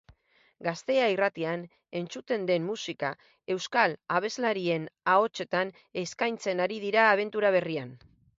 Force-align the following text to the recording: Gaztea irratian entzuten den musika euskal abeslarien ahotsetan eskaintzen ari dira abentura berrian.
Gaztea 0.67 1.09
irratian 1.15 1.65
entzuten 1.99 2.47
den 2.51 2.65
musika 2.69 3.11
euskal 3.57 3.93
abeslarien 4.17 4.89
ahotsetan 5.15 5.75
eskaintzen 6.05 6.65
ari 6.67 6.81
dira 6.87 7.07
abentura 7.13 7.55
berrian. 7.59 7.95